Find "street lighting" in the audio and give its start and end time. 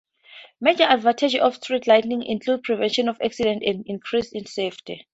1.57-2.23